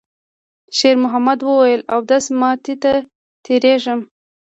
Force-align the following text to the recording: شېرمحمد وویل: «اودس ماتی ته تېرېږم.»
شېرمحمد 0.77 1.39
وویل: 1.47 1.81
«اودس 1.93 2.25
ماتی 2.39 2.75
ته 2.83 2.93
تېرېږم.» 3.43 3.99